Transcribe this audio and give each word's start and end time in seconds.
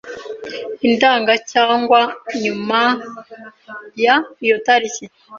inganda 0.87 1.33
cyangwa 1.51 1.99
nyuma 2.43 2.81
y 4.01 4.03
iyo 4.45 4.55
tariki 4.65 5.05